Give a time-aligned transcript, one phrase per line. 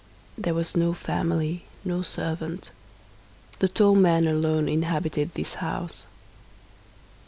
[0.35, 2.71] There was no family, no servant;
[3.59, 6.07] the tall man alone inhabited this house.